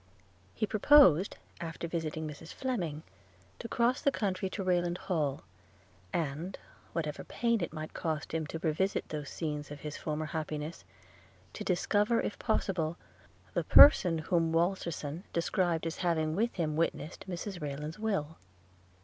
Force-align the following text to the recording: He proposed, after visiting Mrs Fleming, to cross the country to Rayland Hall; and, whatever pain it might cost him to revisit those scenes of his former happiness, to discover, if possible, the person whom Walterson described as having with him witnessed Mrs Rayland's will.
He 0.55 0.65
proposed, 0.65 1.37
after 1.59 1.87
visiting 1.87 2.27
Mrs 2.27 2.51
Fleming, 2.55 3.03
to 3.59 3.67
cross 3.67 4.01
the 4.01 4.11
country 4.11 4.49
to 4.49 4.63
Rayland 4.63 4.97
Hall; 4.97 5.43
and, 6.11 6.57
whatever 6.91 7.23
pain 7.23 7.61
it 7.61 7.71
might 7.71 7.93
cost 7.93 8.33
him 8.33 8.47
to 8.47 8.57
revisit 8.57 9.09
those 9.09 9.29
scenes 9.29 9.69
of 9.69 9.81
his 9.81 9.97
former 9.97 10.25
happiness, 10.25 10.83
to 11.53 11.63
discover, 11.63 12.19
if 12.19 12.39
possible, 12.39 12.97
the 13.53 13.63
person 13.63 14.17
whom 14.17 14.51
Walterson 14.51 15.21
described 15.33 15.85
as 15.85 15.97
having 15.97 16.35
with 16.35 16.55
him 16.55 16.75
witnessed 16.75 17.29
Mrs 17.29 17.61
Rayland's 17.61 17.99
will. 17.99 18.37